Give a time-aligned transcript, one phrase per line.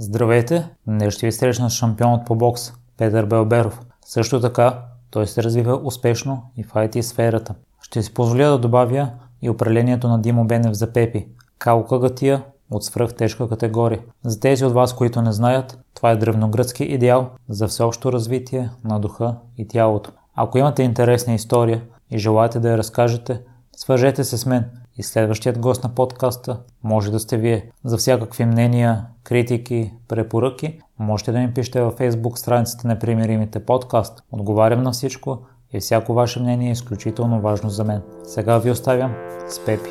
[0.00, 0.68] Здравейте!
[0.86, 3.80] Днес ще ви срещна с шампионът по бокс Петър Белберов.
[4.04, 4.78] Също така,
[5.10, 7.54] той се развива успешно и в IT сферата.
[7.82, 9.10] Ще си позволя да добавя
[9.42, 11.26] и определението на Димо Бенев за Пепи.
[11.58, 14.00] Калка гатия от свръхтежка категория.
[14.24, 19.00] За тези от вас, които не знаят, това е древногръцки идеал за всеобщо развитие на
[19.00, 20.10] духа и тялото.
[20.34, 23.40] Ако имате интересна история и желаете да я разкажете,
[23.76, 24.64] свържете се с мен
[24.96, 27.70] и следващият гост на подкаста може да сте вие.
[27.84, 34.22] За всякакви мнения, критики, препоръки, можете да ми пишете във Facebook страницата на Примиримите подкаст.
[34.32, 35.38] Отговарям на всичко
[35.72, 38.02] и всяко ваше мнение е изключително важно за мен.
[38.22, 39.14] Сега ви оставям
[39.48, 39.90] с Пепи.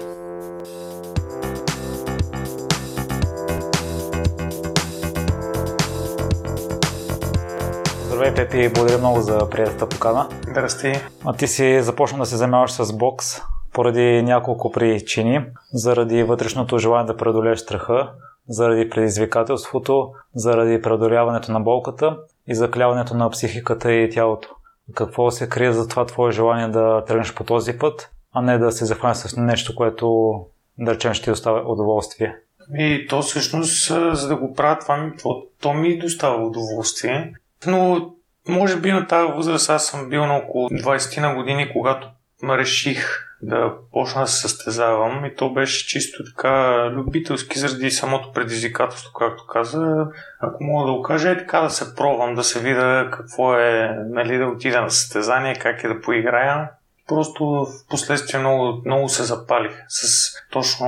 [8.05, 10.29] Здравей, Пепи, благодаря много за приятелата покана.
[10.49, 10.93] Здрасти.
[11.25, 13.25] А ти си започна да се занимаваш с бокс
[13.73, 15.45] поради няколко причини.
[15.73, 18.11] Заради вътрешното желание да преодолееш страха,
[18.47, 24.49] заради предизвикателството, заради преодоляването на болката и закляването на психиката и тялото.
[24.93, 28.71] Какво се крие за това твое желание да тръгнеш по този път, а не да
[28.71, 30.33] се захванеш с нещо, което
[30.79, 32.35] да речем ще ти доставя удоволствие?
[32.73, 37.33] И то всъщност, за да го правя това, то, то ми достава удоволствие.
[37.67, 38.11] Но
[38.47, 42.07] може би на тази възраст аз съм бил на около 20 на години, когато
[42.43, 49.13] реших да почна да се състезавам и то беше чисто така любителски заради самото предизвикателство,
[49.13, 50.07] както каза.
[50.39, 53.97] Ако мога да го кажа, е така да се пробвам, да се видя какво е,
[54.09, 56.69] нали, да отида на състезание, как е да поиграя.
[57.07, 60.87] Просто в последствие много, много се запалих с точно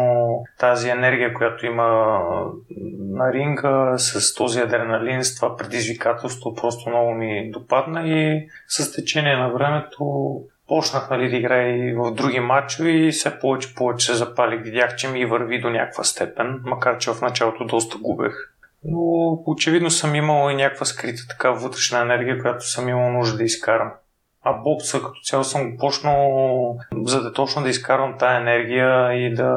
[0.59, 1.85] тази енергия, която има
[2.99, 9.35] на ринга, с този адреналин, с това предизвикателство, просто много ми допадна и с течение
[9.35, 10.33] на времето
[10.69, 14.61] почнах нали, да играя и в други матчове и все повече повече се запалих.
[14.61, 18.33] Видях, че ми върви до някаква степен, макар че в началото доста губех.
[18.83, 23.43] Но очевидно съм имал и някаква скрита така вътрешна енергия, която съм имал нужда да
[23.43, 23.91] изкарам.
[24.43, 29.33] А бокса като цяло съм го почнал, за да точно да изкарвам тая енергия и
[29.33, 29.55] да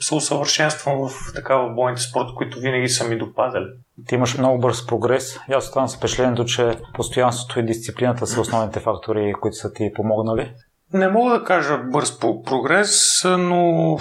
[0.00, 3.66] се усъвършенствам в такава бойните спорта, които винаги са ми допадали.
[4.06, 8.40] Ти имаш много бърз прогрес и аз оставам с впечатлението, че постоянството и дисциплината са
[8.40, 10.52] основните фактори, които са ти помогнали.
[10.92, 13.98] Не мога да кажа бърз прогрес, но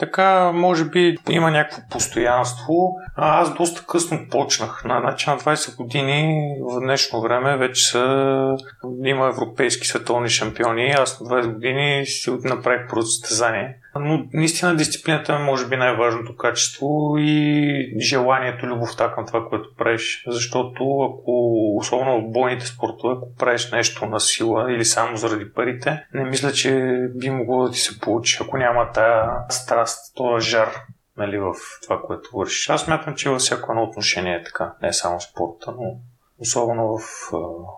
[0.00, 2.96] така, може би има някакво постоянство.
[3.16, 4.84] А аз доста късно почнах.
[4.84, 8.56] На, значи на 20 години в днешно време вече са,
[9.04, 10.90] има европейски световни шампиони.
[10.90, 13.76] Аз на 20 години си направих про състезание.
[13.94, 20.24] Но наистина дисциплината е може би най-важното качество и желанието, любовта към това, което правиш.
[20.26, 26.04] Защото ако, особено в бойните спортове, ако правиш нещо на сила или само заради парите,
[26.14, 30.68] не мисля, че би могло да ти се получи, ако няма тая страст, този жар
[31.16, 32.70] нали, в това, което вършиш.
[32.70, 35.96] Аз мятам, че във всяко едно отношение е така, не само спорта, но
[36.38, 37.00] особено в,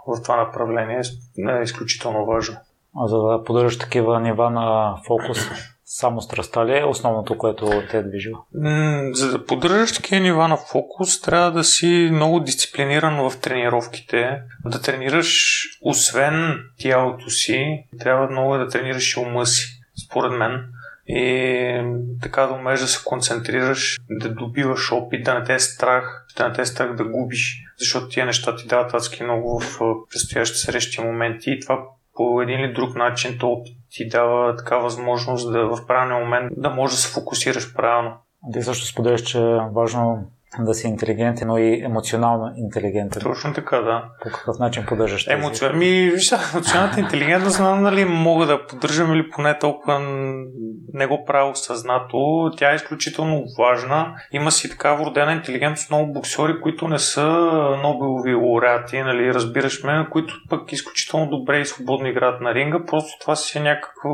[0.06, 1.00] в това направление
[1.60, 2.56] е изключително важно.
[2.96, 5.38] А за да поддържаш такива нива на фокус,
[5.94, 8.32] само страстта ли е основното, което те е движи?
[9.12, 14.42] За да поддържаш такива нива на фокус, трябва да си много дисциплиниран в тренировките.
[14.64, 19.66] Да тренираш, освен тялото си, трябва много да тренираш и ума си,
[20.06, 20.64] според мен.
[21.06, 21.82] И
[22.22, 26.48] така да умееш да се концентрираш, да добиваш опит, да не те е страх, да
[26.48, 29.78] не те е страх да губиш, защото тия неща ти дават адски много в
[30.10, 31.78] предстоящите срещи моменти и това
[32.14, 36.70] по един или друг начин то ти дава така възможност да в правилния момент да
[36.70, 38.12] можеш да се фокусираш правилно.
[38.52, 40.24] Ти също споделяш, че е важно
[40.58, 43.22] да си интелигентен, но и емоционално интелигентен.
[43.22, 44.04] Точно така, да.
[44.22, 45.34] По какъв начин поддържаш тези?
[45.34, 45.64] Емоци...
[45.74, 50.00] Ми, виж, емоционалната интелигентност, знам дали мога да поддържам или поне толкова
[50.94, 52.50] не го правя съзнато.
[52.56, 54.14] Тя е изключително важна.
[54.32, 57.26] Има си такава родена интелигентност много боксери, които не са
[57.82, 62.84] Нобелови лауреати, нали, разбираш ме, които пък изключително добре и свободно играят на ринга.
[62.86, 64.10] Просто това си е някакво,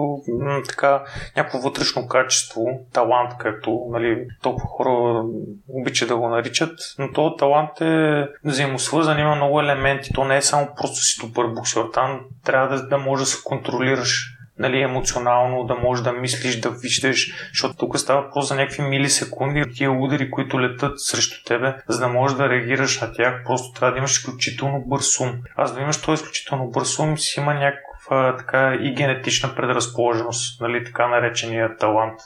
[0.69, 1.05] така,
[1.37, 5.25] някакво вътрешно качество, талант, както нали, толкова хора
[5.69, 10.13] обичат да го наричат, но този талант е взаимосвързан, има много елементи.
[10.15, 11.85] То не е само просто си добър боксер.
[11.93, 16.71] Там трябва да, да можеш да се контролираш нали, емоционално, да можеш да мислиш, да
[16.71, 22.01] виждаш, защото тук става въпрос за някакви милисекунди, тия удари, които летат срещу тебе, за
[22.01, 25.33] да можеш да реагираш на тях, просто трябва да имаш изключително бърз ум.
[25.57, 30.85] Аз да имаш този изключително бърз ум, си има някаква така и генетична предразположеност, нали,
[30.85, 32.21] така наречения талант.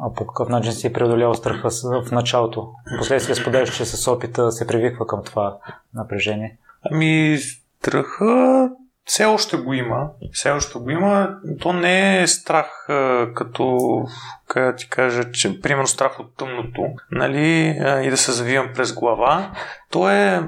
[0.00, 1.68] А по какъв начин си преодолял страха
[2.04, 2.68] в началото?
[2.98, 5.58] Последствие споделяш, че с опита се привиква към това
[5.94, 6.58] напрежение.
[6.90, 8.70] Ами, страха
[9.04, 10.10] все още го има.
[10.32, 11.36] Все още го има.
[11.60, 12.66] То не е страх
[13.34, 13.78] като,
[14.48, 19.52] как ти кажа, че примерно страх от тъмното, нали, и да се завивам през глава.
[19.90, 20.42] То е,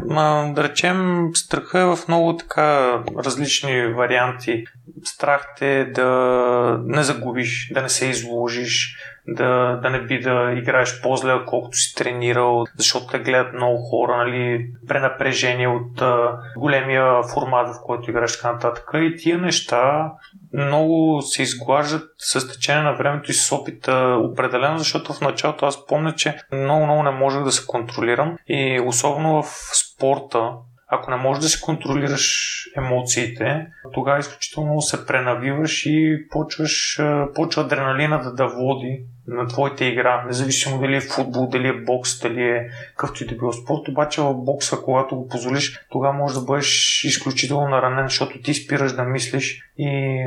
[0.55, 4.65] да речем, страха е в много така различни варианти.
[5.05, 8.97] Страх те да не загубиш, да не се изложиш,
[9.29, 14.17] да, да не би да играеш по-зле, отколкото си тренирал, защото те гледат много хора,
[14.17, 18.91] нали, пренапрежение от а, големия формат, в който играеш така нататък.
[18.95, 20.13] И тия неща
[20.53, 25.87] много се изглаждат с течение на времето и с опита определено, защото в началото аз
[25.87, 30.53] помня, че много-много не можех да се контролирам и особено в спорта,
[30.89, 37.01] ако не можеш да си контролираш емоциите, тогава изключително се пренавиваш и почваш,
[37.35, 42.21] почва адреналина да, да води на твоята игра, независимо дали е футбол, дали е бокс,
[42.21, 43.89] дали е какъвто и да било спорт.
[43.89, 48.93] Обаче в бокса, когато го позволиш, тогава може да бъдеш изключително наранен, защото ти спираш
[48.93, 50.25] да мислиш и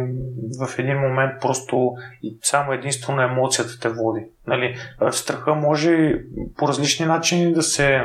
[0.59, 1.93] в един момент просто
[2.41, 4.25] само единствено емоцията те води.
[4.47, 4.77] Нали?
[5.11, 6.13] Страха може
[6.57, 8.01] по различни начини да се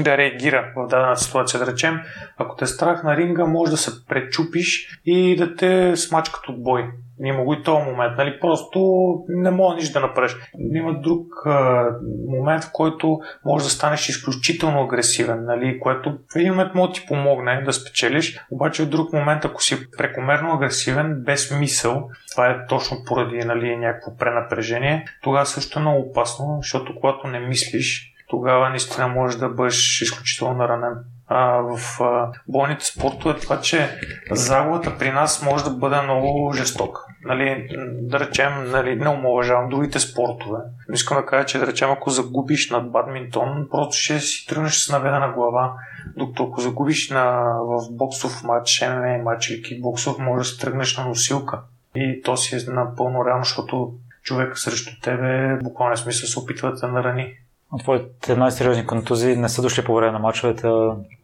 [0.00, 1.60] да реагира в дадена ситуация.
[1.60, 2.00] Да речем,
[2.36, 6.62] ако те е страх на ринга, може да се пречупиш и да те смачкат от
[6.62, 6.90] бой.
[7.24, 8.40] Има го и този момент, нали?
[8.40, 8.80] Просто
[9.28, 10.36] не мога нищо да направиш.
[10.74, 11.86] Има друг а,
[12.28, 15.80] момент, в който може да станеш изключително агресивен, нали?
[15.80, 19.62] Което в един момент може да ти помогне да спечелиш, обаче в друг момент, ако
[19.62, 25.82] си прекомерно агресивен, без мисъл, това е точно поради нали, някакво пренапрежение, тогава също е
[25.82, 30.94] много опасно, защото когато не мислиш, тогава наистина може да бъдеш изключително наранен.
[31.26, 34.00] А, в а, бойните спортове това, че
[34.30, 37.00] загубата при нас може да бъде много жестока.
[37.24, 37.68] Нали,
[38.02, 40.58] да речем, нали, не омалъжавам другите спортове.
[40.88, 44.74] Но искам да кажа, че да речем, ако загубиш над бадминтон, просто ще си тръгнеш
[44.74, 45.72] с наведена глава.
[46.16, 50.96] Докато ако загубиш на, в боксов матч, ММА матч или кикбоксов, може да се тръгнеш
[50.96, 51.60] на носилка.
[51.94, 56.88] И то си е напълно реално, защото човек срещу тебе буквално смисъл се опитва да
[56.88, 57.34] нарани.
[57.78, 60.68] Твоите най-сериозни контузии не са дошли по време на мачовете.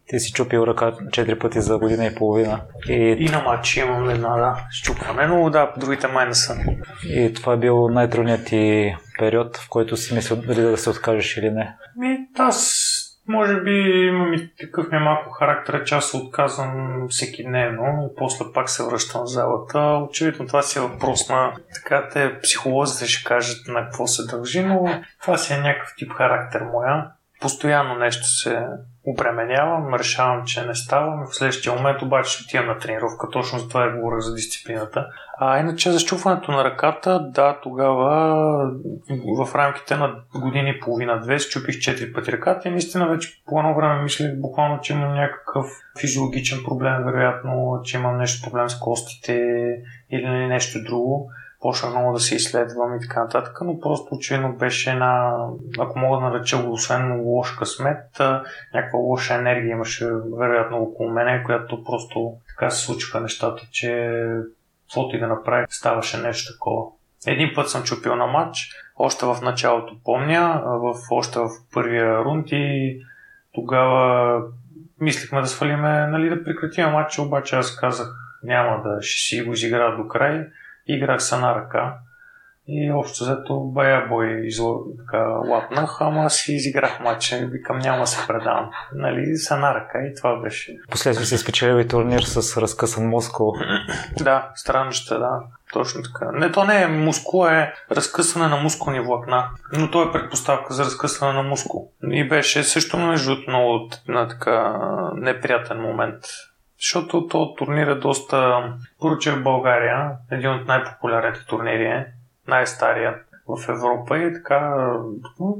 [0.07, 2.61] Ти си чупил ръка 4 пъти за година и половина.
[2.89, 6.57] И, и на матч имам една, да, щупване, но да, другите май не са.
[7.03, 11.37] И това е бил най-трудният ти период, в който си мислил дали да се откажеш
[11.37, 11.75] или не.
[11.97, 12.93] Ми, аз
[13.27, 18.45] може би имам и такъв ми малко характер, че аз отказвам всеки дневно и после
[18.53, 19.79] пак се връщам в залата.
[19.79, 24.63] Очевидно това си е въпрос на така те психолозите ще кажат на какво се дължи,
[24.63, 27.05] но това си е някакъв тип характер моя.
[27.41, 28.65] Постоянно нещо се
[29.05, 33.29] обременявам, решавам, че не ставам в следващия момент обаче ще отивам на тренировка.
[33.29, 35.07] Точно за това я говоря за дисциплината.
[35.39, 38.09] А иначе за щупването на ръката, да, тогава
[39.37, 43.75] в рамките на години и половина-две щупих 4 пъти ръката и наистина вече по едно
[43.75, 45.65] време мислех буквално, че имам някакъв
[45.99, 49.41] физиологичен проблем, вероятно, че имам нещо проблем с костите
[50.11, 51.31] или нещо друго
[51.61, 55.45] почнах много да се изследвам и така нататък, но просто очевидно беше една,
[55.79, 58.19] ако мога да нареча го, освен лош късмет,
[58.73, 60.09] някаква лоша енергия имаше
[60.39, 64.21] вероятно около мене, която просто така се случиха нещата, че
[64.87, 66.91] каквото и да направи, ставаше нещо такова.
[67.27, 72.47] Един път съм чупил на матч, още в началото помня, в, още в първия рунд
[72.51, 72.97] и
[73.53, 74.41] тогава
[75.01, 78.07] мислихме да свалиме, нали, да прекратим матча, обаче аз казах
[78.43, 80.47] няма да ще си го изигра до край
[80.87, 81.97] играх с една ръка
[82.67, 88.07] и общо взето бая бой изло, така, лапнах, ама си изиграх матча и викам няма
[88.07, 88.69] се предавам.
[88.93, 90.77] Нали, с една ръка и това беше.
[90.91, 93.53] Последствие си спечелил и турнир с разкъсан мускул.
[94.17, 95.39] да, странно ще, да.
[95.73, 96.31] Точно така.
[96.31, 99.49] Не, то не е мускул, е разкъсване на мускулни влакна.
[99.73, 101.91] Но то е предпоставка за разкъсване на мускул.
[102.11, 104.79] И беше също между много на така
[105.15, 106.23] неприятен момент
[106.79, 108.63] защото то турнир е доста...
[108.99, 112.07] Поруча в България, един от най-популярните турнири е,
[112.47, 113.15] най-стария
[113.47, 114.91] в Европа и така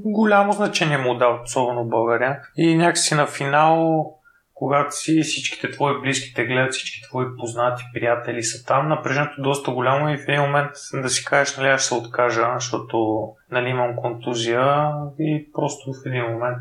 [0.05, 2.39] голямо значение му дава, особено в България.
[2.57, 4.05] И някакси на финал,
[4.53, 9.43] когато си всичките твои близки те гледат, всички твои познати, приятели са там, напрежението е
[9.43, 13.27] доста голямо и в един момент да си кажеш, нали, аз ще се откажа, защото
[13.51, 16.57] нали, имам контузия и просто в един момент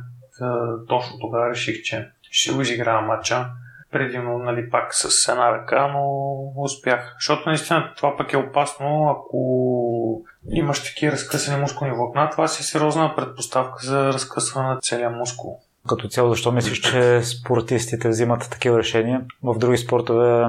[0.88, 3.46] точно тогава реших, че ще го изиграя матча
[3.90, 7.16] предимно нали, пак с една ръка, но успях.
[7.18, 13.14] Защото наистина това пък е опасно, ако имаш такива разкъсани мускулни влакна, това си сериозна
[13.16, 15.60] предпоставка за разкъсване на целия мускул.
[15.88, 19.24] Като цяло, защо мислиш, че спортистите взимат такива решения?
[19.42, 20.46] В други спортове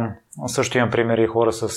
[0.47, 1.69] също имам примери хора с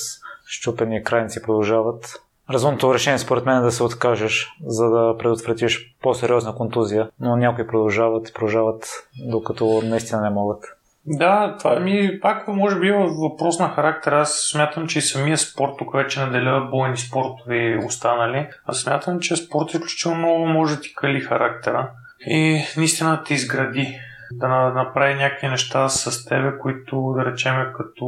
[0.47, 2.23] щупени крайници продължават.
[2.50, 7.67] Разумното решение според мен е да се откажеш, за да предотвратиш по-сериозна контузия, но някои
[7.67, 8.87] продължават и продължават,
[9.26, 10.64] докато наистина не могат.
[11.12, 14.12] Да, това ми пак може би е въпрос на характер.
[14.12, 19.37] Аз смятам, че и самия спорт, тук вече наделя бойни спортове останали, аз смятам, че
[19.37, 21.90] спорт изключително много може да ти кали характера
[22.26, 23.99] и наистина да ти изгради.
[24.33, 28.07] Да направи някакви неща с тебе, които да речем като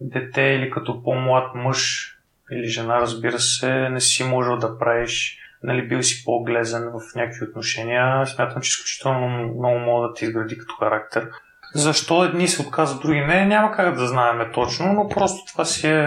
[0.00, 2.10] дете или като по-млад мъж
[2.52, 7.44] или жена, разбира се, не си можел да правиш, нали, бил си по-глезен в някакви
[7.44, 8.26] отношения.
[8.26, 11.28] Смятам, че изключително много мога да ти изгради като характер.
[11.74, 15.88] Защо едни се отказват, други не, няма как да знаеме точно, но просто това си
[15.88, 16.06] е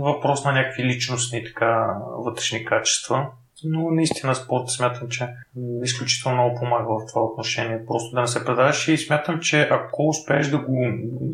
[0.00, 1.86] въпрос на някакви личностни така
[2.24, 3.26] вътрешни качества
[3.64, 5.28] но наистина спорт смятам, че
[5.82, 7.86] изключително много помага в това отношение.
[7.86, 10.86] Просто да не се предаваш и смятам, че ако успееш да го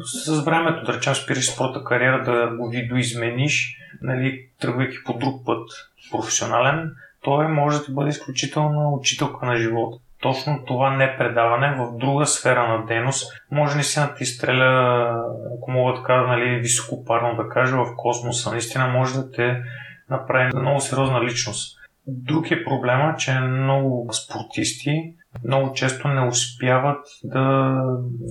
[0.04, 5.70] с времето, да речем, спираш спорта кариера, да го видоизмениш, нали, тръгвайки по друг път
[6.10, 9.98] професионален, той може да бъде изключителна учителка на живота.
[10.20, 15.24] Точно това не предаване в друга сфера на дейност може наистина да ти изстреля,
[15.58, 18.50] ако мога така, нали, високопарно да кажа, в космоса.
[18.50, 19.62] Наистина може да те
[20.10, 21.78] направи много сериозна личност.
[22.06, 27.74] Друг е проблема, че много спортисти много често не успяват да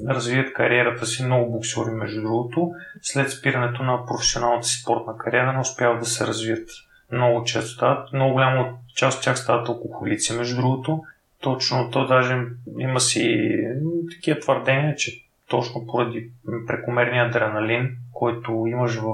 [0.09, 5.59] развият кариерата си, много боксери между другото, след спирането на професионалната си спортна кариера не
[5.59, 6.69] успяват да се развият.
[7.11, 11.03] Много често стават, много голяма част от тях стават алкохолици между другото.
[11.41, 12.37] Точно то даже
[12.79, 13.49] има си
[14.15, 16.29] такива твърдения, че точно поради
[16.67, 19.13] прекомерния адреналин, който имаш в,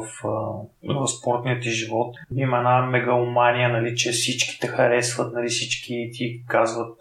[0.84, 2.16] в спортния ти живот.
[2.36, 6.98] Има една мегаломания, нали, че всички те харесват, нали, всички ти казват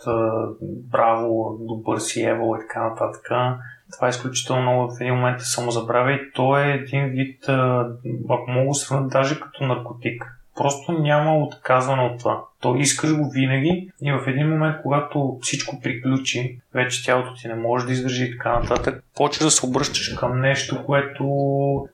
[0.63, 3.25] браво, добър си, ево и така нататък.
[3.93, 7.45] Това е изключително много в един момент е самозабравя и то е един вид,
[8.29, 10.25] ако мога да даже като наркотик.
[10.57, 12.45] Просто няма отказване от това.
[12.61, 17.55] То искаш го винаги и в един момент, когато всичко приключи, вече тялото ти не
[17.55, 21.25] може да издържи и така нататък, почва да се обръщаш към нещо, което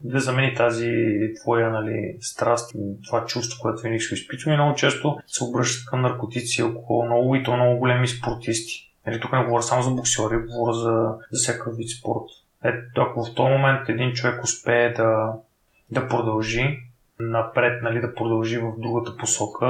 [0.01, 0.93] да замени тази
[1.43, 6.01] твоя нали, страст, това чувство, което винаги си изпитва и много често се обръщат към
[6.01, 8.93] наркотици, около много и то много големи спортисти.
[9.07, 12.25] Нали, тук не говоря само за боксери, говоря за, за всякакъв вид спорт.
[12.65, 15.33] Ето, ако в този момент един човек успее да,
[15.91, 16.79] да продължи,
[17.21, 19.67] напред, нали, да продължи в другата посока,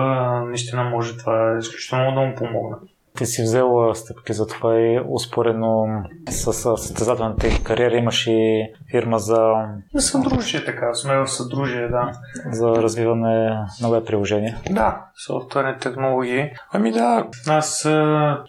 [0.47, 2.76] наистина може това е изключително да му помогне.
[3.17, 5.87] Ти си взел стъпки за това и успоредно
[6.28, 9.52] с състезателната кариера имаш и фирма за...
[9.99, 10.95] Съдружие, така.
[10.95, 12.12] Сме в съдружие, да.
[12.50, 14.57] За развиване на веб приложения.
[14.71, 16.50] Да, софтуерни технологии.
[16.73, 17.88] Ами да, аз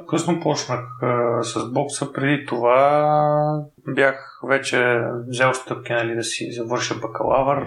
[0.09, 0.79] късно почнах
[1.41, 2.13] с бокса.
[2.13, 7.65] Преди това бях вече взел стъпки нали, да си завърша бакалавър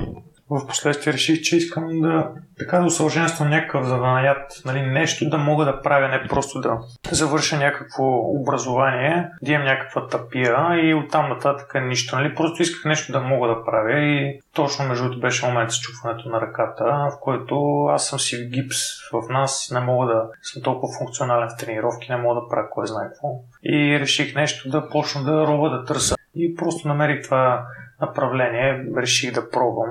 [0.58, 5.64] в последствие реших, че искам да така да усъвършенствам някакъв занаят, нали, нещо да мога
[5.64, 6.78] да правя, не просто да
[7.10, 8.04] завърша някакво
[8.40, 12.16] образование, да имам някаква тапия и оттам нататък нищо.
[12.16, 15.80] Нали, просто исках нещо да мога да правя и точно между другото беше момент с
[15.80, 18.76] чупването на ръката, в който аз съм си в гипс
[19.12, 22.86] в нас, не мога да съм толкова функционален в тренировки, не мога да правя кой
[22.86, 23.28] знае какво.
[23.62, 26.16] И реших нещо да почна да рова, да търся.
[26.34, 27.66] И просто намерих това
[28.00, 29.88] направление, реших да пробвам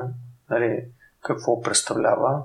[0.52, 0.86] нали,
[1.22, 2.44] какво представлява.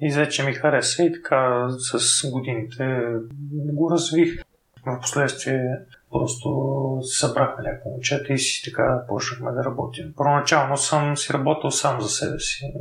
[0.00, 3.06] И взе, че ми хареса и така с годините
[3.52, 4.42] го развих.
[4.86, 5.78] В последствие
[6.12, 10.14] просто събрахме някакво момчета и си така почнахме да работим.
[10.16, 12.74] Първоначално съм си работил сам за себе си.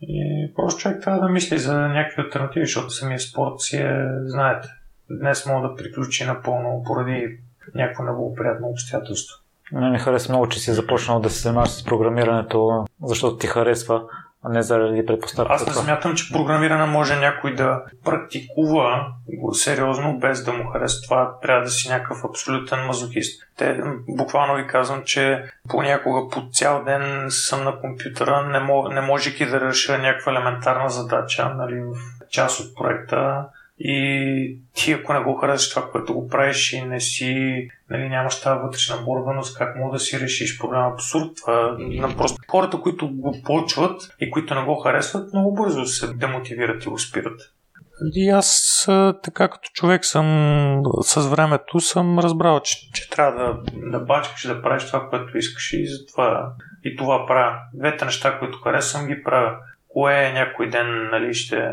[0.00, 4.68] И просто човек трябва да мисли за някакви альтернативи, защото самия спорт си е, знаете,
[5.10, 7.38] днес мога да приключи напълно поради
[7.74, 9.36] някакво неблагоприятно обстоятелство.
[9.72, 14.02] Не ми харесва много, че си започнал да се занимаваш с програмирането, защото ти харесва,
[14.44, 15.52] а не заради предпоставка.
[15.54, 19.06] Аз не смятам, че програмиране може някой да практикува
[19.52, 21.02] сериозно, без да му харесва.
[21.04, 23.42] Това трябва да си някакъв абсолютен мазохист.
[23.56, 29.00] Те, буквално ви казвам, че понякога по цял ден съм на компютъра, не, мож, не
[29.00, 33.44] можеки да реша някаква елементарна задача, нали, в част от проекта,
[33.80, 38.40] и ти ако не го харесаш това, което го правиш и не си, нали, нямаш
[38.40, 41.30] тази вътрешна борбаност, как мога да си решиш проблема абсурд.
[41.36, 46.14] Това на просто хората, които го почват и които не го харесват, много бързо се
[46.14, 47.40] демотивират и го спират.
[48.14, 48.84] И аз
[49.22, 53.58] така като човек съм с времето съм разбрал, че, че трябва да,
[53.90, 56.52] да бачкаш, да правиш това, което искаш и затова
[56.84, 57.56] и това правя.
[57.74, 59.56] Двете неща, които харесвам, ги правя.
[59.88, 61.72] Кое някой ден нали, ще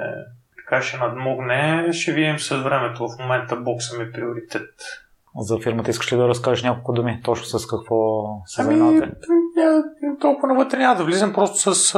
[0.70, 3.08] така ще надмогне, ще видим с времето.
[3.08, 4.70] В момента бокса ми е приоритет.
[5.40, 7.22] За фирмата искаш ли да разкажеш няколко думи?
[7.24, 9.12] Точно с какво се ами, занимавате?
[10.22, 11.94] толкова навътре няма да влизам, просто с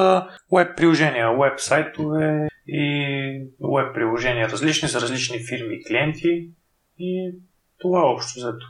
[0.51, 6.50] веб приложения, веб сайтове и веб приложения различни за различни фирми и клиенти
[7.00, 7.36] и
[7.77, 8.65] това общо взето.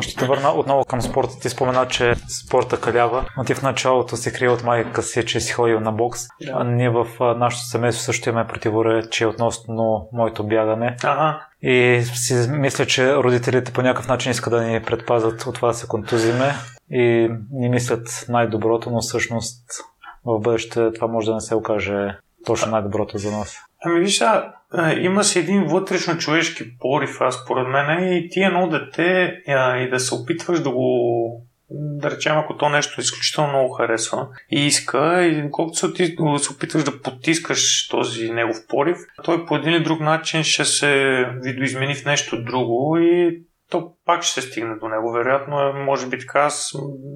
[0.00, 1.40] Ще те върна отново към спорта.
[1.40, 5.40] Ти спомена, че спорта калява, но ти в началото си крил от майка си, че
[5.40, 6.20] си ходил на бокс.
[6.22, 6.52] Да.
[6.54, 10.96] А ние в нашото семейство също имаме противоречие относно моето бягане.
[11.04, 11.46] Ага.
[11.62, 15.74] И си мисля, че родителите по някакъв начин искат да ни предпазят от това да
[15.74, 16.54] се контузиме
[16.90, 19.64] и ни мислят най-доброто, но всъщност
[20.24, 23.56] в бъдеще това може да не се окаже точно най-доброто за нас.
[23.84, 24.52] Ами виж, а,
[25.00, 29.90] има си един вътрешно човешки порив, аз според мен, и ти едно дете а, и
[29.90, 35.24] да се опитваш да го да речем, ако то нещо изключително много харесва и иска,
[35.26, 36.06] и колкото се,
[36.38, 41.24] се опитваш да потискаш този негов порив, той по един или друг начин ще се
[41.42, 45.12] видоизмени в нещо друго и то пак ще се стигне до него.
[45.12, 46.72] Вероятно е, може би така, аз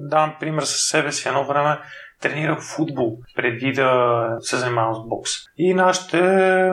[0.09, 1.77] давам пример със себе си едно време,
[2.21, 5.31] тренирах футбол преди да се занимавам с бокс.
[5.57, 6.71] И нашите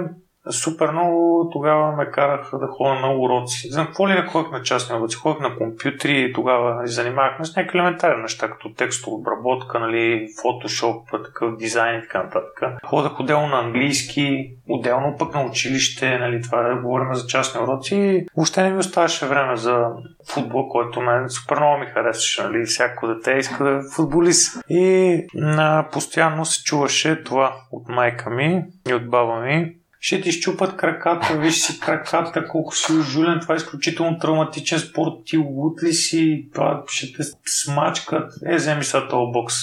[0.51, 3.69] супер много тогава ме караха да ходя на уроци.
[3.71, 5.17] За какво ли не ходих на частни уроци?
[5.17, 10.29] Ходих на компютри и тогава ни занимавахме с някакви елементарни неща, като текстова обработка, нали,
[10.43, 12.63] фотошоп, такъв дизайн и така нататък.
[12.85, 18.27] Ходах отделно на английски, отделно пък на училище, нали, това да говорим за частни уроци.
[18.37, 19.87] Въобще не ми оставаше време за
[20.33, 22.43] футбол, който мен супер много ми харесваше.
[22.43, 24.65] Нали, всяко дете иска да е футболист.
[24.69, 30.33] И а, постоянно се чуваше това от майка ми и от баба ми ще ти
[30.33, 35.83] щупат краката, виж си краката, колко си ужулен, това е изключително травматичен спорт, ти лут
[35.83, 38.33] ли си, това ще те смачкат.
[38.47, 39.55] Е, вземи са този бокс.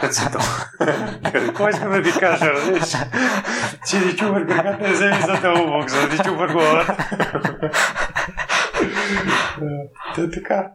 [0.00, 0.40] Председател.
[1.56, 2.96] Кой иска да ти кажа, виж?
[3.90, 6.96] Че ти чупат краката, е, вземи са този бокс, да ти чупат главата.
[10.14, 10.70] Та е така.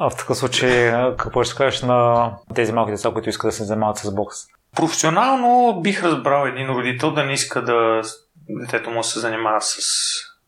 [0.00, 3.64] А в такъв случай, какво ще кажеш на тези малки деца, които искат да се
[3.64, 4.36] занимават с бокс?
[4.76, 8.02] Професионално бих разбрал един родител да не иска да
[8.48, 9.78] детето му се занимава с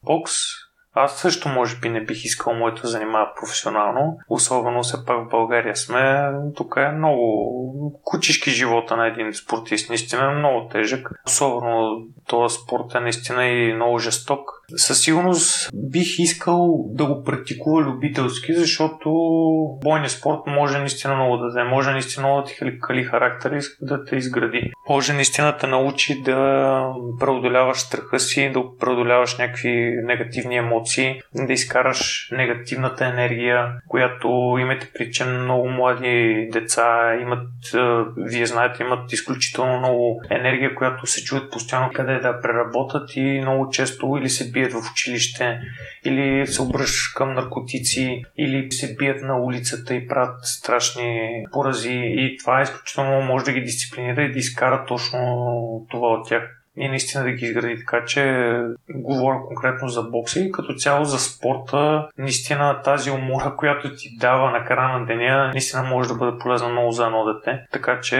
[0.02, 0.32] бокс.
[0.96, 5.30] Аз също може би не бих искал моето да занимава професионално, особено все пак в
[5.30, 6.30] България сме.
[6.56, 11.10] Тук е много кучишки живота на един спортист, наистина е много тежък.
[11.26, 17.82] Особено този спорт е наистина и много жесток със сигурност бих искал да го практикува
[17.82, 19.10] любителски, защото
[19.82, 23.86] бойният спорт може наистина много да даде, може наистина много да ти кали характер и
[23.86, 24.72] да те изгради.
[24.88, 26.80] Може наистина да научи да
[27.20, 35.42] преодоляваш страха си, да преодоляваш някакви негативни емоции, да изкараш негативната енергия, която имате причина
[35.42, 37.48] много млади деца имат,
[38.16, 43.70] вие знаете, имат изключително много енергия, която се чуят постоянно къде да преработат и много
[43.70, 45.60] често или се бият в училище,
[46.04, 52.00] или се обръщат към наркотици, или се бият на улицата и правят страшни порази.
[52.04, 56.63] И това е изключително може да ги дисциплинира и да изкара точно това от тях
[56.76, 57.78] и наистина да ги изгради.
[57.78, 58.52] Така че
[58.94, 64.50] говоря конкретно за бокса и като цяло за спорта, наистина тази умора, която ти дава
[64.50, 67.66] на края на деня, наистина може да бъде полезна много за едно дете.
[67.72, 68.16] Така че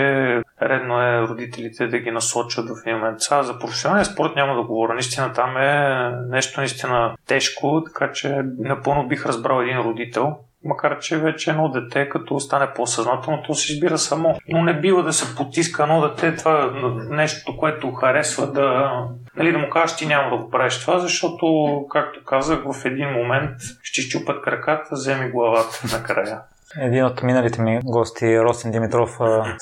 [0.62, 3.21] редно е родителите да ги насочат в един момент.
[3.21, 4.95] Сега за професионалния спорт няма да говоря.
[4.95, 11.18] Наистина там е нещо наистина тежко, така че напълно бих разбрал един родител, макар че
[11.18, 14.38] вече едно дете, като стане по-съзнателно, то се избира само.
[14.48, 18.92] Но не бива да се потиска едно дете, това е нещо, което харесва да,
[19.37, 21.46] нали, да му кажеш, ти няма да го правиш това, защото,
[21.90, 26.40] както казах, в един момент ще щупат краката, вземи главата накрая.
[26.81, 29.18] Един от миналите ми гости, Росин Димитров,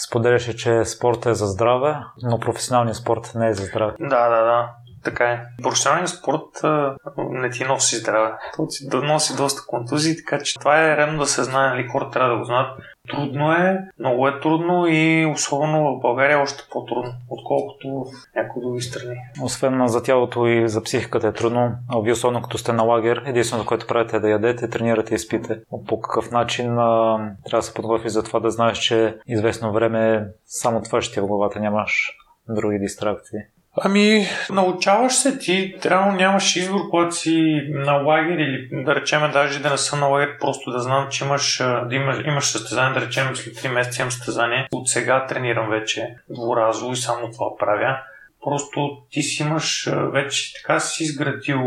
[0.06, 3.92] споделяше, че спорт е за здраве, но професионалният спорт не е за здраве.
[4.00, 4.68] Да, да, да.
[5.04, 5.40] Така е.
[5.62, 8.32] Професионалният спорт а, не ти носи здраве.
[8.56, 12.10] То да носи доста контузии, така че това е редно да се знае, нали, хората
[12.10, 12.78] трябва да го знаят.
[13.10, 18.62] Трудно е, много е трудно и особено в България е още по-трудно, отколкото в някои
[18.62, 19.16] други страни.
[19.42, 23.22] Освен за тялото и за психиката е трудно, а вие особено като сте на лагер,
[23.26, 25.60] единственото, което правите е да ядете, тренирате и спите.
[25.88, 30.28] По какъв начин а, трябва да се подготви за това да знаеш, че известно време
[30.46, 32.16] само това ще ти е в главата, нямаш
[32.48, 33.38] други дистракции?
[33.80, 39.58] Ами, научаваш се ти, трябва нямаш избор, когато си на лагер или да речем даже
[39.58, 43.06] да не съм на лагер, просто да знам, че имаш, да имаш, имаш състезание, да
[43.06, 44.68] речем след 3 месеца имам състезание.
[44.72, 47.98] От сега тренирам вече дворазово и само това правя.
[48.44, 51.62] Просто ти си имаш вече така си изградил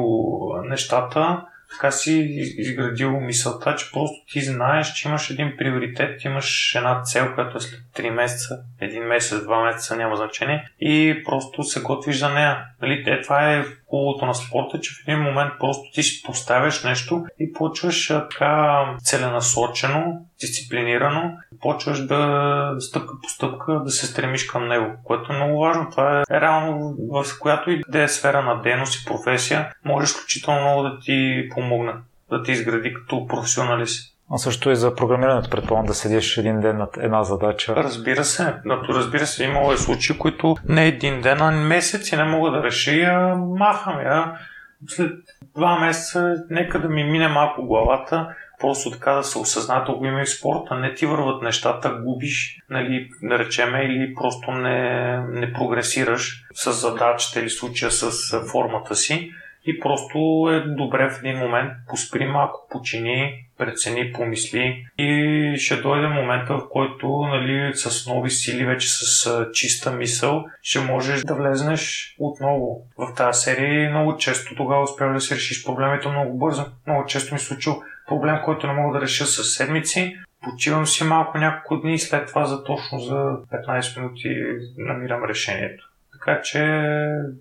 [0.63, 2.13] нещата, така си
[2.57, 7.61] изградил мисълта, че просто ти знаеш, че имаш един приоритет, имаш една цел, която е
[7.61, 12.65] след 3 месеца, един месец, два месеца, няма значение, и просто се готвиш за нея.
[12.85, 16.83] Нали, е, това е хубавото на спорта, че в един момент просто ти си поставяш
[16.83, 24.67] нещо и почваш така целенасочено, дисциплинирано, почваш да стъпка по стъпка да се стремиш към
[24.67, 25.89] него, което е много важно.
[25.91, 30.61] Това е реално в която и да е сфера на дейност и професия, може изключително
[30.61, 31.93] много да ти помогне,
[32.29, 34.14] да ти изгради като професионалист.
[34.31, 37.75] А също и за програмирането, предполагам, да седиш един ден над една задача.
[37.75, 38.53] Разбира се.
[38.89, 43.01] Разбира се, имало е случаи, които не един ден, а месеци не мога да реши,
[43.01, 44.39] а махам я.
[44.88, 45.11] След
[45.55, 48.27] два месеца, нека да ми мине малко главата,
[48.59, 53.09] просто така да се осъзна, го има и спорта, не ти върват нещата, губиш, нали,
[53.23, 58.11] да речеме, или просто не, не прогресираш с задачата или случая с
[58.51, 59.31] формата си
[59.65, 66.08] и просто е добре в един момент поспри малко, почини, прецени, помисли и ще дойде
[66.08, 72.15] момента, в който нали, с нови сили, вече с чиста мисъл, ще можеш да влезнеш
[72.19, 76.65] отново в тази серия и много често тогава успява да си решиш проблемите много бързо.
[76.88, 77.75] Много често ми случва
[78.08, 82.28] проблем, който не мога да реша с седмици, почивам си малко няколко дни и след
[82.28, 84.30] това за точно за 15 минути
[84.78, 85.89] намирам решението.
[86.25, 86.81] Така че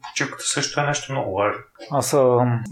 [0.03, 1.61] почивката също е нещо много важно.
[1.91, 2.17] Аз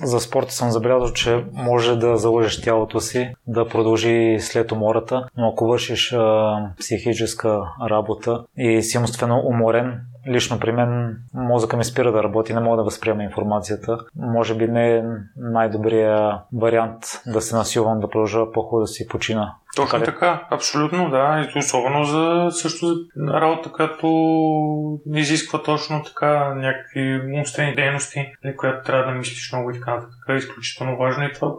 [0.03, 5.48] за спорта съм забелязал, че може да залъжеш тялото си, да продължи след умората, но
[5.48, 12.12] ако вършиш а, психическа работа и си умствено уморен, лично при мен мозъка ми спира
[12.12, 13.98] да работи, не мога да възприема информацията.
[14.16, 15.02] Може би не е
[15.37, 19.54] най-добрият вариант да се насилвам да продължа по-хубаво да си почина.
[19.76, 21.48] Точно така, така, абсолютно, да.
[21.54, 24.06] И особено за също за работа, която
[25.14, 30.00] изисква точно така някакви умствени дейности, която трябва да мислиш много и така.
[30.28, 31.52] Е изключително важно и това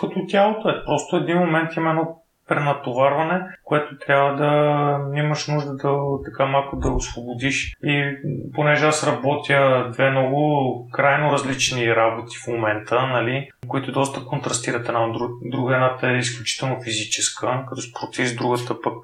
[0.00, 0.84] като тялото е.
[0.84, 6.90] Просто един момент има едно пренатоварване, което трябва да имаш нужда да така малко да
[6.90, 7.76] освободиш.
[7.82, 8.16] И
[8.54, 15.06] понеже аз работя две много крайно различни работи в момента, нали, които доста контрастират една
[15.06, 15.74] от друга.
[15.74, 18.94] Едната е изключително физическа, като спортист, другата пък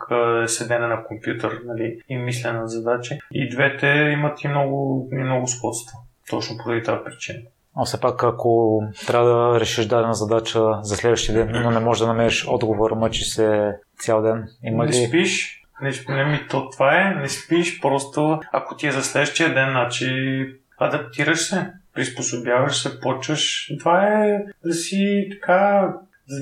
[0.45, 3.19] е седене на компютър нали, и мислене на задачи.
[3.33, 5.99] И двете имат и много, и много сходства.
[6.31, 7.39] Точно поради тази причина.
[7.77, 12.01] А все пак, ако трябва да решиш дадена задача за следващия ден, но не можеш
[12.01, 14.89] да намериш отговор, мъчи се цял ден, има ли...
[14.89, 19.03] Не спиш, не, не ми то това е, не спиш, просто ако ти е за
[19.03, 20.09] следващия ден, значи
[20.79, 23.73] адаптираш се, приспособяваш се, почваш.
[23.79, 25.93] Това е да си така,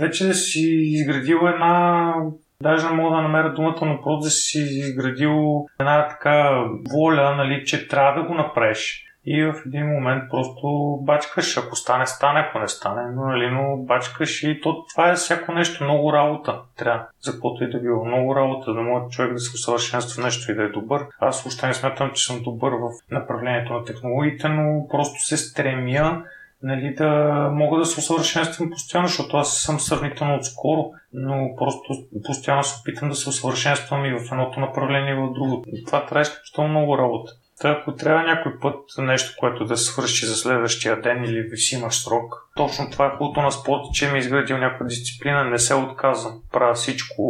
[0.01, 2.15] вече да си изградил една
[2.63, 7.65] Даже не мога да намеря думата, но просто да си изградил една така воля, нали,
[7.65, 9.07] че трябва да го направиш.
[9.33, 13.77] И в един момент просто бачкаш, ако стане, стане, ако не стане, но, нали, но
[13.77, 18.05] бачкаш и то, това е всяко нещо, много работа трябва, за каквото и да било.
[18.05, 21.07] Много работа, да може човек да се усъвършенства нещо и да е добър.
[21.21, 26.23] Аз още не смятам, че съм добър в направлението на технологиите, но просто се стремя
[26.63, 27.11] нали, да
[27.53, 33.09] мога да се усъвършенствам постоянно, защото аз съм сравнително отскоро, но просто постоянно се опитам
[33.09, 35.71] да се усъвършенствам и в едното направление, и в другото.
[35.87, 37.33] Това трябва изключително много работа.
[37.61, 42.05] Та, ако трябва някой път нещо, което да свърши за следващия ден или си имаш
[42.05, 45.75] срок, точно това е хубавото на спорта, че ми е изградил някаква дисциплина, не се
[45.75, 46.41] отказвам.
[46.53, 47.23] Правя всичко,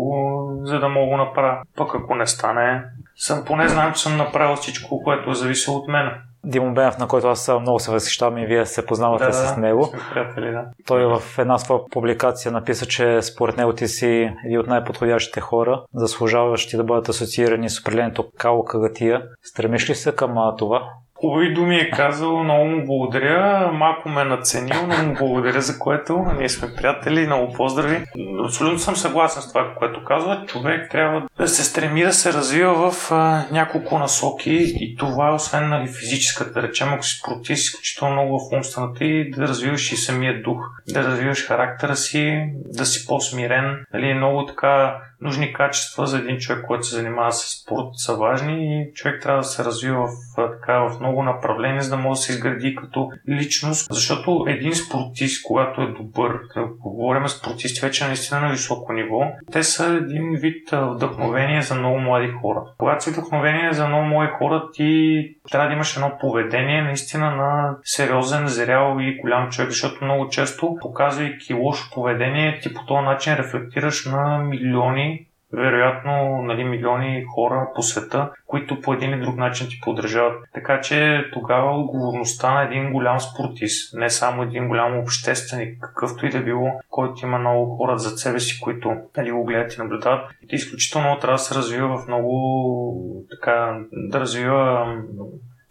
[0.65, 1.63] за да мога направя.
[1.77, 2.83] Пък ако не стане,
[3.17, 6.11] съм поне знам, че съм направил всичко, което е зависело от мен.
[6.45, 9.93] Димо Бенев, на който аз много се възхищавам и вие се познавате да, с него.
[10.13, 10.65] Приятели, да.
[10.87, 15.83] Той в една своя публикация написа, че според него ти си един от най-подходящите хора,
[15.95, 19.23] заслужаващи да бъдат асоциирани с определението Као Кагатия.
[19.43, 20.83] Стремиш ли се към това?
[21.21, 25.79] Хубави думи е казал, много му благодаря, малко ме е наценил, но му благодаря за
[25.79, 26.27] което.
[26.39, 28.05] Ние сме приятели, много поздрави.
[28.45, 30.45] Абсолютно съм съгласен с това, което казва.
[30.47, 35.69] Човек трябва да се стреми да се развива в а, няколко насоки и това, освен
[35.69, 39.97] нали, физическата, да речем, ако си спортист, изключително много в умствената и да развиваш и
[39.97, 43.85] самия дух, да развиваш характера си, да си по-смирен.
[43.95, 48.81] Нали, много така нужни качества за един човек, който се занимава с спорт, са важни
[48.81, 52.23] и човек трябва да се развива в, така, в много направления, за да може да
[52.23, 53.87] се изгради като личност.
[53.93, 59.21] Защото един спортист, когато е добър, ако говорим спортисти вече наистина на високо ниво,
[59.53, 62.63] те са един вид вдъхновение за много млади хора.
[62.79, 67.77] Когато си вдъхновение за много млади хора, ти трябва да имаш едно поведение наистина на
[67.83, 73.35] сериозен, зрял и голям човек, защото много често, показвайки лошо поведение, ти по този начин
[73.35, 75.10] рефлектираш на милиони
[75.53, 80.45] вероятно нали, милиони хора по света, които по един или друг начин ти поддържават.
[80.55, 86.31] Така че тогава отговорността на един голям спортист, не само един голям общественик, какъвто и
[86.31, 90.31] да било, който има много хора зад себе си, които нали, го гледат и наблюдават,
[90.53, 94.87] и изключително трябва да се развива в много така, да развива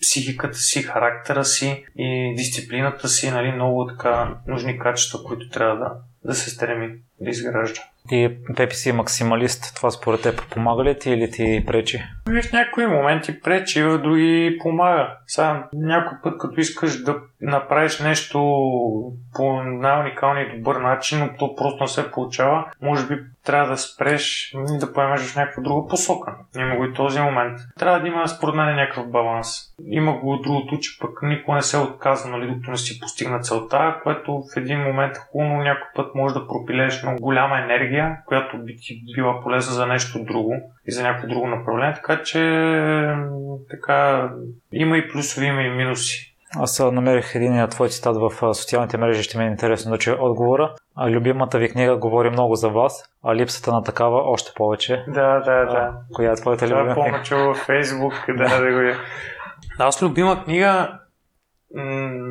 [0.02, 5.92] психиката си, характера си и дисциплината си, нали, много така нужни качества, които трябва да,
[6.24, 7.82] да се стреми да изгражда.
[8.08, 12.04] Ти, Пепи си максималист, това според теб помага ли ти или ти пречи?
[12.26, 15.18] В някои моменти пречи, в други помага.
[15.28, 18.40] Сега някой път, като искаш да направиш нещо
[19.34, 23.16] по най-уникалния и добър начин, но то просто не се получава, може би
[23.50, 26.36] трябва да спреш да поемеш в някаква друга посока.
[26.58, 27.60] Има го и този момент.
[27.80, 29.48] Трябва да има, според мен, някакъв баланс.
[29.86, 33.40] Има го от другото, че пък никой не се отказва, нали, докато не си постигна
[33.40, 38.18] целта, което в един момент е хубаво, някой път може да пропилееш много голяма енергия,
[38.26, 40.54] която би ти била полезна за нещо друго
[40.88, 41.96] и за някакво друго направление.
[41.96, 42.40] Така че
[43.70, 44.30] така,
[44.74, 46.29] има и плюсови, има и минуси.
[46.56, 50.76] Аз намерих един твой цитат в социалните мрежи, ще ми е интересно да чуя отговора.
[50.96, 55.04] А любимата ви книга говори много за вас, а липсата на такава още повече.
[55.08, 55.94] Да, да, да.
[56.14, 56.94] Коя е твоята любима книга?
[56.96, 58.96] Това повече във Фейсбук, да, да го е.
[59.80, 61.00] Аз любима книга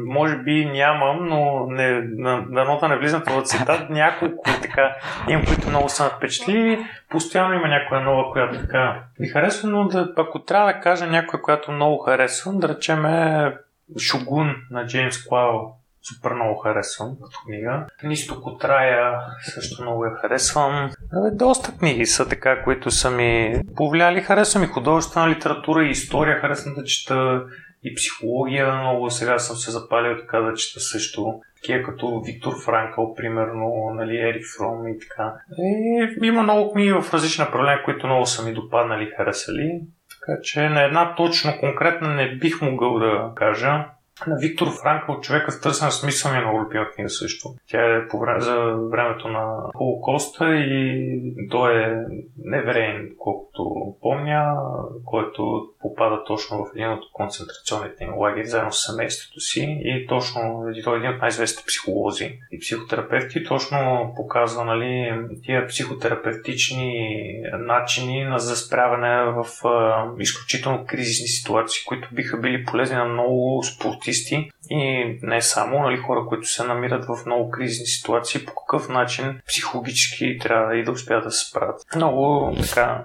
[0.06, 3.90] може би нямам, но не, на, на нота не влизам в цитат.
[3.90, 4.96] Няколко така
[5.28, 6.86] имам, които много са впечатлили.
[7.10, 11.42] Постоянно има някоя нова, която така ми харесва, но да, ако трябва да кажа някоя,
[11.42, 13.56] която много харесвам, да речем е
[13.98, 15.58] Шугун на Джеймс Клао.
[16.02, 17.86] Супер много харесвам като книга.
[18.02, 20.90] Нисто Котрая също много я харесвам.
[21.32, 24.20] Доста книги са така, които са ми повлияли.
[24.20, 26.40] Харесвам и художествена литература и история.
[26.40, 27.42] Харесвам да чета
[27.84, 29.10] и психология много.
[29.10, 31.40] Сега съм се запалил така да чета също.
[31.56, 35.34] Такива като Виктор Франкъл, примерно, нали, Ери Фром и така.
[35.58, 39.80] И, има много книги в различни направления, които много са ми допаднали харесали.
[40.28, 43.84] Така че на една точно конкретна не бих могъл да кажа
[44.26, 47.48] на Виктор Франкъл, човека в търсен смисъл ми е много любима книга също.
[47.68, 48.56] Тя е по време, за
[48.90, 52.04] времето на Холокоста и той е
[52.44, 54.56] неверен, колкото помня,
[55.04, 60.64] който попада точно в един от концентрационните им лагери заедно с семейството си и точно
[60.84, 67.18] той е един от най-известните психолози и психотерапевти точно показва нали, тия психотерапевтични
[67.58, 74.07] начини на засправяне в а, изключително кризисни ситуации, които биха били полезни на много спорти
[74.08, 78.88] спортисти и не само, нали, хора, които се намират в много кризисни ситуации, по какъв
[78.88, 81.80] начин психологически трябва и да успеят да се справят.
[81.96, 83.04] Много така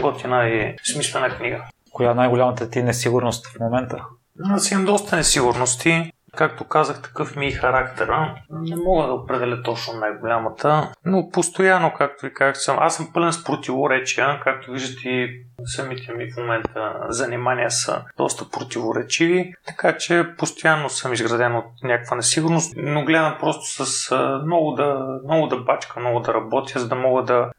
[0.00, 1.64] готина и смислена книга.
[1.92, 4.04] Коя е най-голямата ти несигурност в момента?
[4.44, 6.12] Аз имам доста несигурности.
[6.36, 8.34] Както казах, такъв ми е характера.
[8.50, 12.76] Не мога да определя точно най-голямата, но постоянно, както ви казах, съм.
[12.80, 15.28] Аз съм пълен с противоречия, както виждате
[15.64, 22.16] самите ми в момента занимания са доста противоречиви, така че постоянно съм изграден от някаква
[22.16, 26.94] несигурност, но гледам просто с много да, много да бачка, много да работя, за да
[26.94, 27.50] мога да,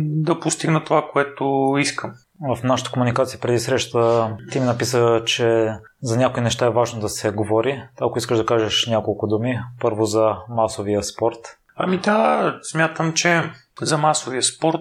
[0.00, 2.12] да постигна това, което искам.
[2.44, 7.08] В нашата комуникация преди среща ти ми написа, че за някои неща е важно да
[7.08, 7.82] се говори.
[8.00, 11.38] Ако искаш да кажеш няколко думи, първо за масовия спорт.
[11.76, 13.42] Ами да, смятам, че
[13.80, 14.80] за масовия спорт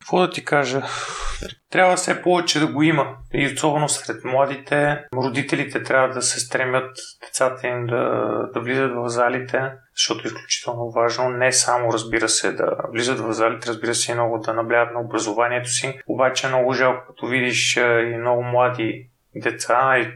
[0.00, 0.82] какво да ти кажа?
[1.70, 3.16] Трябва все повече да го има.
[3.34, 5.04] И особено сред младите.
[5.14, 7.98] Родителите трябва да се стремят децата им да,
[8.54, 11.30] да влизат в залите, защото е изключително важно.
[11.30, 15.00] Не само, разбира се, да влизат в залите, разбира се, и много да наблягат на
[15.00, 16.00] образованието си.
[16.06, 20.12] Обаче е много жалко, като видиш и много млади деца и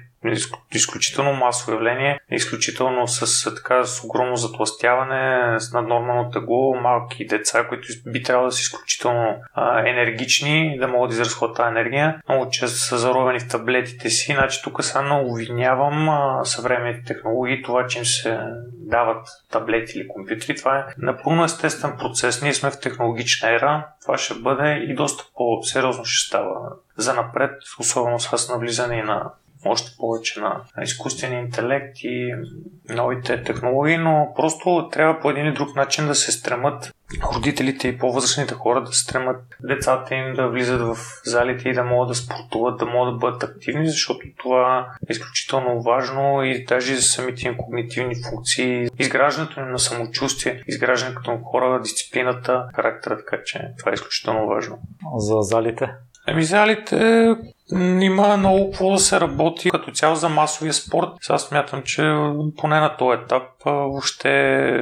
[0.74, 7.88] изключително масово явление, изключително с, така, с огромно затластяване, с наднормално тегло, малки деца, които
[8.06, 12.20] би трябвало да са изключително а, енергични, да могат да изразходят тази енергия.
[12.28, 16.08] Много често са заровени в таблетите си, значи тук сега обвинявам
[16.44, 18.38] съвременните технологии, това, че им се
[18.72, 22.42] дават таблети или компютри, това е напълно естествен процес.
[22.42, 26.54] Ние сме в технологична ера, това ще бъде и доста по-сериозно ще става
[26.96, 29.30] за напред, особено с навлизане на
[29.64, 32.34] още повече на изкуствения интелект и
[32.88, 36.94] новите технологии, но просто трябва по един или друг начин да се стремат
[37.34, 42.08] родителите и по-възрастните хора да стремат децата им да влизат в залите и да могат
[42.08, 47.02] да спортуват, да могат да бъдат активни, защото това е изключително важно и даже за
[47.02, 53.60] самите им когнитивни функции, изграждането им на самочувствие, изграждането като хора, дисциплината, характера, така че
[53.78, 54.78] това е изключително важно.
[55.16, 55.90] За залите?
[56.28, 57.28] Еми залите
[58.00, 61.08] има много какво да се работи като цяло за масовия спорт.
[61.20, 62.02] Сега смятам, че
[62.56, 64.72] поне на този етап въобще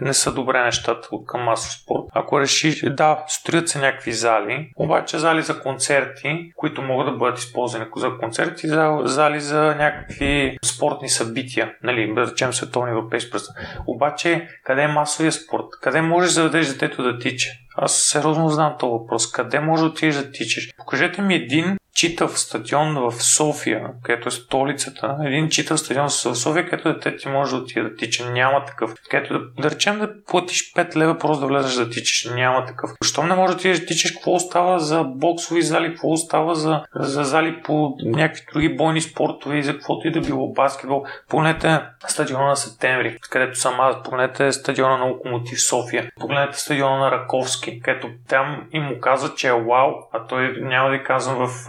[0.00, 2.02] не са добре нещата от към масов спорт.
[2.12, 7.38] Ако реши, да, строят се някакви зали, обаче зали за концерти, които могат да бъдат
[7.38, 8.68] използвани за концерти,
[9.04, 13.50] зали за някакви спортни събития, нали, да речем световни европейски пръст.
[13.86, 15.66] Обаче, къде е масовия спорт?
[15.82, 17.48] Къде можеш да дадеш детето да тича?
[17.76, 19.32] Аз сериозно знам този въпрос.
[19.32, 20.76] Къде може да отидеш да тичаш?
[20.76, 26.68] Покажете ми един читав стадион в София, където е столицата, един читав стадион в София,
[26.68, 28.30] където дете ти може да отиде да тича.
[28.30, 28.94] Няма такъв.
[29.10, 32.30] Където да, да речем да платиш 5 лева просто да влезеш да тичаш.
[32.34, 32.90] Няма такъв.
[33.04, 36.82] Щом не може да отидеш да тичаш, какво остава за боксови зали, какво остава за,
[36.94, 41.04] за зали по някакви други бойни спортове и за каквото и да било баскетбол.
[41.28, 44.02] Погледнете стадиона на септември, където съм аз.
[44.02, 46.10] Погледнете стадиона на Локомотив София.
[46.20, 50.90] Погледнете стадиона на Раковски, където там им му казват, че е вау, а той няма
[50.90, 51.68] да казвам в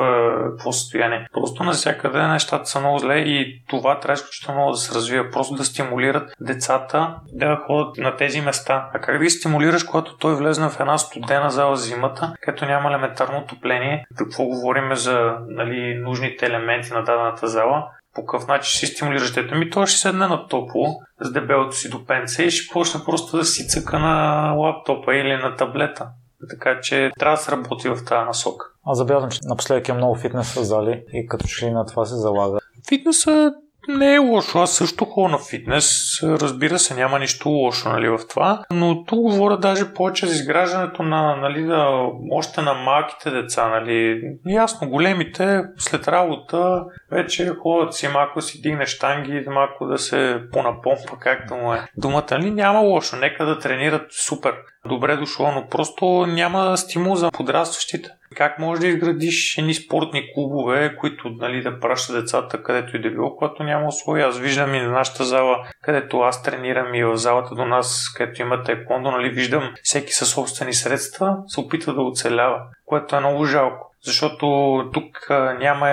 [0.49, 1.27] какво състояние.
[1.33, 5.29] Просто навсякъде нещата са много зле и това трябва изключително много да се развива.
[5.31, 8.89] Просто да стимулират децата да ходят на тези места.
[8.93, 12.89] А как да ги стимулираш, когато той влезне в една студена зала зимата, където няма
[12.89, 14.05] елементарно отопление?
[14.17, 17.87] Какво говорим за нали, нужните елементи на дадената зала?
[18.17, 20.85] по какъв начин си стимулираш детето ми, той ще седне на топло
[21.21, 25.33] с дебелото си до пенце и ще почне просто да си цъка на лаптопа или
[25.33, 26.07] на таблета.
[26.49, 28.65] Така че трябва да се работи в тази насока.
[28.85, 32.15] Аз забелязвам, че напоследък е много фитнес зали и като че ли на това се
[32.15, 32.59] залага.
[32.89, 33.53] Фитнесът
[33.87, 34.59] не е лошо.
[34.59, 36.19] Аз също ходя на фитнес.
[36.23, 38.63] Разбира се, няма нищо лошо нали, в това.
[38.71, 43.69] Но тук говоря даже повече за изграждането на, нали, да, още на малките деца.
[43.69, 44.21] Нали.
[44.45, 51.17] Ясно, големите след работа вече ходят си малко си дигне штанги, малко да се понапомпа,
[51.19, 52.25] както му е думата.
[52.31, 53.15] Нали, няма лошо.
[53.15, 54.53] Нека да тренират супер.
[54.87, 58.09] Добре дошло, но просто няма стимул за подрастващите.
[58.35, 63.09] Как можеш да изградиш едни спортни клубове, които нали, да пращат децата където и да
[63.09, 64.27] било, когато няма условия?
[64.27, 68.41] Аз виждам и на нашата зала, където аз тренирам и в залата до нас, където
[68.41, 73.45] има тайкондо, нали, виждам всеки със собствени средства се опитва да оцелява, което е много
[73.45, 73.91] жалко.
[74.05, 74.45] Защото
[74.93, 75.27] тук
[75.59, 75.87] няма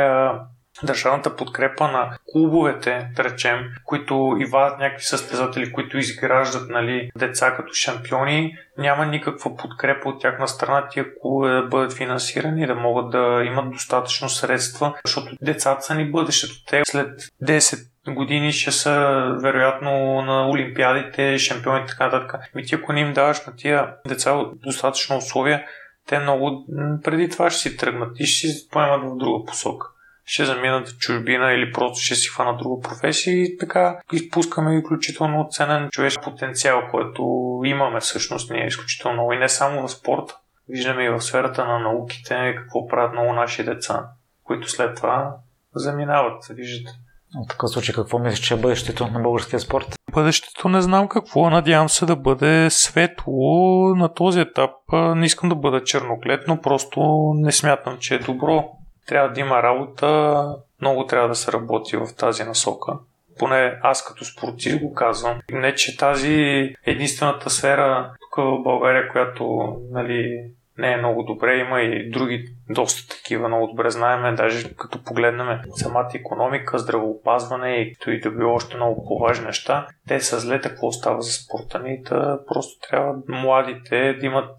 [0.83, 7.55] държавната подкрепа на клубовете, да речем, които и вадят някакви състезатели, които изграждат нали, деца
[7.57, 13.11] като шампиони, няма никаква подкрепа от тяхна страна тия клубове да бъдат финансирани, да могат
[13.11, 16.55] да имат достатъчно средства, защото децата са ни бъдещето.
[16.67, 22.41] Те след 10 години ще са вероятно на олимпиадите, шампиони и така нататък.
[22.59, 25.65] И ти ако не им даваш на тия деца достатъчно условия,
[26.09, 26.67] те много
[27.05, 29.87] преди това ще си тръгнат и ще си поемат в друга посока
[30.25, 35.49] ще заминат в чужбина или просто ще си хванат друга професия и така изпускаме изключително
[35.51, 37.23] ценен човешки потенциал, който
[37.65, 40.37] имаме всъщност ние изключително много и не само в спорта.
[40.69, 44.05] Виждаме и в сферата на науките какво правят много наши деца,
[44.45, 45.37] които след това
[45.75, 46.99] заминават, виждате.
[47.45, 49.87] В такъв случай какво мислиш, че е бъдещето на българския спорт?
[50.13, 53.95] Бъдещето не знам какво, надявам се да бъде светло.
[53.97, 57.01] На този етап не искам да бъда черноклет, но просто
[57.35, 58.71] не смятам, че е добро
[59.07, 60.47] трябва да има работа,
[60.81, 62.93] много трябва да се работи в тази насока.
[63.39, 65.41] Поне аз като спортист го казвам.
[65.53, 70.45] Не, че тази единствената сфера тук в България, която нали,
[70.79, 71.57] не е много добре.
[71.57, 77.97] Има и други доста такива много добре знаеме, даже като погледнем самата економика, здравеопазване и
[78.07, 79.87] и да било още много по-важни неща.
[80.09, 84.51] Те са зле, какво става за спорта ни, да просто трябва младите да имат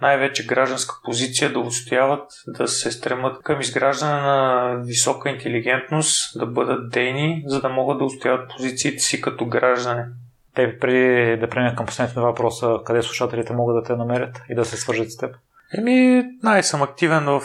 [0.00, 6.90] най-вече гражданска позиция, да устояват, да се стремат към изграждане на висока интелигентност, да бъдат
[6.90, 10.02] дейни, за да могат да устояват позициите си като граждани.
[10.54, 14.64] Те преди да преминем към последните въпроса, къде слушателите могат да те намерят и да
[14.64, 15.36] се свържат с теб?
[15.78, 17.40] Еми, най-съм активен в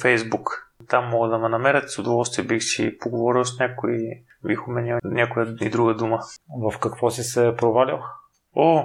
[0.00, 0.70] Фейсбук.
[0.88, 1.90] Там могат да ме намерят.
[1.90, 3.98] С удоволствие бих си поговорил с някой,
[4.46, 6.20] бих уменял някоя и друга дума.
[6.62, 8.00] В какво си се провалял?
[8.56, 8.84] О,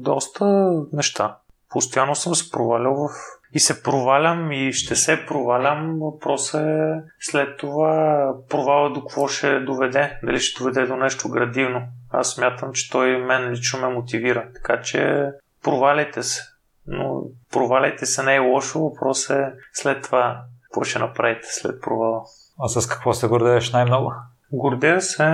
[0.00, 1.36] доста неща.
[1.70, 3.08] Постоянно съм се провалял в...
[3.52, 5.98] И се провалям и ще се провалям.
[6.00, 10.18] Въпросът е след това провала до какво ще доведе.
[10.22, 11.82] Дали ще доведе до нещо градивно.
[12.10, 14.48] Аз смятам, че той мен лично ме мотивира.
[14.54, 15.30] Така че
[15.62, 16.42] проваляйте се
[16.86, 22.22] но проваляйте се не е лошо, въпрос е след това какво ще направите след провала.
[22.60, 24.12] А с какво се гордееш най-много?
[24.52, 25.24] Гордея се,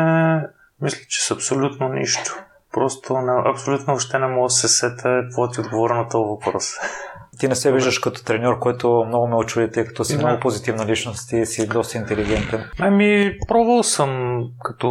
[0.80, 2.44] мисля, че с абсолютно нищо.
[2.72, 6.74] Просто не, абсолютно въобще не мога да се сета какво ти отговоря на този въпрос.
[7.38, 10.26] Ти не се виждаш като треньор, който много ме очуди, тъй като си да.
[10.26, 12.70] много позитивна личност и си доста интелигентен.
[12.78, 14.88] Ами, пробвал съм като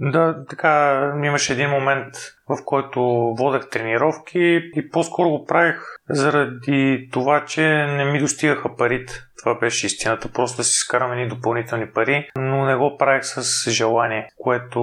[0.00, 2.14] да, така имаше един момент,
[2.48, 3.00] в който
[3.38, 9.12] водех тренировки и по-скоро го правих заради това, че не ми достигаха парите.
[9.38, 10.32] Това беше истината.
[10.32, 14.80] Просто да си скарам едни допълнителни пари, но не го правих с желание, което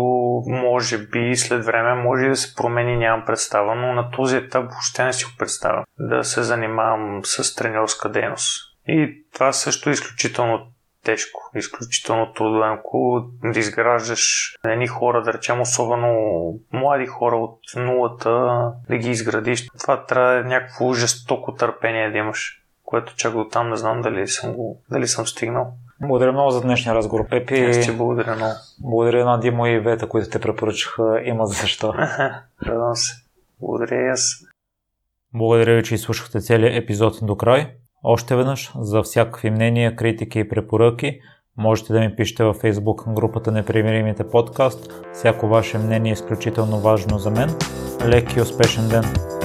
[0.47, 5.03] може би след време може да се промени, нямам представа, но на този етап въобще
[5.03, 8.77] не си го представя да се занимавам с тренерска дейност.
[8.87, 10.67] И това също е изключително
[11.07, 16.13] тежко, изключително трудоемко да изграждаш едни хора, да речем особено
[16.73, 18.29] млади хора от нулата,
[18.89, 19.67] да ги изградиш.
[19.79, 24.53] Това трябва някакво жестоко търпение да имаш което чак до там не знам дали съм,
[24.53, 25.73] го, дали съм стигнал.
[26.01, 27.65] Благодаря много за днешния разговор, Пепи.
[27.65, 28.53] Аз ти благодаря много.
[28.79, 31.21] Благодаря на Димо и Вета, които те препоръчаха.
[31.23, 31.93] Има за защо.
[32.63, 33.13] Радвам се.
[33.59, 34.43] Благодаря и аз.
[35.33, 37.73] Благодаря ви, че изслушахте целият епизод до край.
[38.03, 41.19] Още веднъж, за всякакви мнения, критики и препоръки,
[41.57, 44.91] можете да ми пишете във Facebook групата Непримиримите подкаст.
[45.13, 47.49] Всяко ваше мнение е изключително важно за мен.
[48.07, 49.36] Лек и успешен ден!